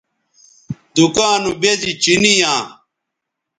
[0.95, 2.61] دکاں نو بیزی چینی یاں